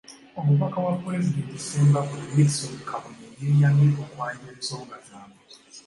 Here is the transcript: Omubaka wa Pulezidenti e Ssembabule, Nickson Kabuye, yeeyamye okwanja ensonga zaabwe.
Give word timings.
Omubaka 0.39 0.77
wa 0.85 0.93
Pulezidenti 1.01 1.53
e 1.57 1.61
Ssembabule, 1.61 2.25
Nickson 2.35 2.73
Kabuye, 2.89 3.27
yeeyamye 3.41 3.87
okwanja 4.03 4.47
ensonga 4.55 4.95
zaabwe. 5.07 5.41